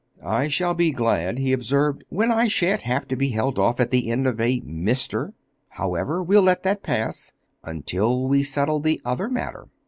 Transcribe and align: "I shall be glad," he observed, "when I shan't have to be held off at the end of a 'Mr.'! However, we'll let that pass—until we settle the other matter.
"I 0.25 0.47
shall 0.47 0.73
be 0.73 0.89
glad," 0.89 1.37
he 1.37 1.53
observed, 1.53 2.03
"when 2.09 2.31
I 2.31 2.47
shan't 2.47 2.81
have 2.81 3.07
to 3.09 3.15
be 3.15 3.29
held 3.29 3.59
off 3.59 3.79
at 3.79 3.91
the 3.91 4.09
end 4.09 4.25
of 4.25 4.41
a 4.41 4.59
'Mr.'! 4.61 5.33
However, 5.69 6.23
we'll 6.23 6.41
let 6.41 6.63
that 6.63 6.81
pass—until 6.81 8.27
we 8.27 8.41
settle 8.41 8.79
the 8.79 8.99
other 9.05 9.29
matter. 9.29 9.67